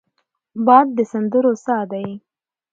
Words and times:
باد 0.65 0.87
د 0.97 0.99
سندرو 1.11 1.53
سا 1.63 1.77
دی 1.91 2.07